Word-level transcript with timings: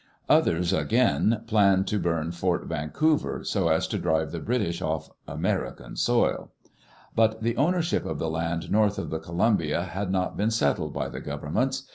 Others, 0.29 0.73
again, 0.73 1.43
planned 1.45 1.85
to 1.89 1.99
burn 1.99 2.31
Fort 2.31 2.65
Vancouver, 2.65 3.43
so 3.43 3.67
as 3.67 3.87
to 3.89 3.99
drive 3.99 4.31
the 4.31 4.39
British 4.39 4.81
off 4.81 5.11
"American 5.27 5.95
soil." 5.95 6.49
But 7.15 7.43
the 7.43 7.55
ownership 7.55 8.03
of 8.03 8.17
the 8.17 8.27
land 8.31 8.71
north 8.71 8.97
of 8.97 9.11
the 9.11 9.19
Columbia 9.19 9.83
had 9.83 10.09
not 10.09 10.35
been 10.35 10.49
settled 10.49 10.91
by 10.91 11.07
the 11.09 11.21
governments. 11.21 11.83